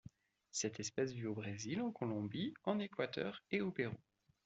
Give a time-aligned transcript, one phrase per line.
[0.51, 3.97] Cette espèce vit au Brésil, en Colombie, en Équateur et au Pérou.